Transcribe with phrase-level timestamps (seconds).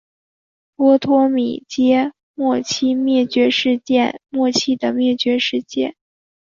[0.75, 5.95] 波托米阶末期灭绝事件末期的灭绝事件。